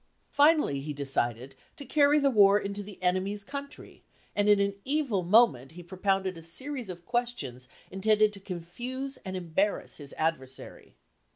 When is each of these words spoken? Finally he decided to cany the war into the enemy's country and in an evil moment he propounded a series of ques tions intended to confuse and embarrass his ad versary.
Finally 0.31 0.79
he 0.81 0.93
decided 0.93 1.53
to 1.77 1.85
cany 1.85 2.17
the 2.17 2.31
war 2.31 2.57
into 2.59 2.81
the 2.81 2.99
enemy's 3.03 3.43
country 3.43 4.03
and 4.35 4.49
in 4.49 4.59
an 4.59 4.73
evil 4.83 5.21
moment 5.21 5.73
he 5.73 5.83
propounded 5.83 6.35
a 6.39 6.41
series 6.41 6.89
of 6.89 7.05
ques 7.05 7.37
tions 7.37 7.67
intended 7.91 8.33
to 8.33 8.39
confuse 8.39 9.17
and 9.17 9.37
embarrass 9.37 9.97
his 9.97 10.11
ad 10.13 10.39
versary. 10.39 10.93